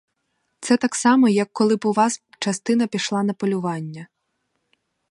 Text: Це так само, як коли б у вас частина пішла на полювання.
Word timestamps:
Це 0.59 0.77
так 0.77 0.95
само, 0.95 1.29
як 1.29 1.49
коли 1.53 1.75
б 1.75 1.85
у 1.85 1.91
вас 1.93 2.21
частина 2.39 2.87
пішла 2.87 3.23
на 3.23 3.33
полювання. 3.33 4.07